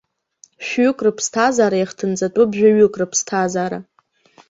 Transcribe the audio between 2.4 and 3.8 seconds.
жәаҩык рыԥсҭазаара.